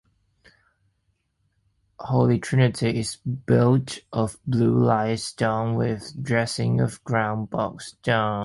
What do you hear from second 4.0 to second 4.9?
of Blue